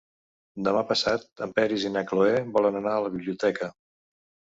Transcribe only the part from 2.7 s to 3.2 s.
anar a la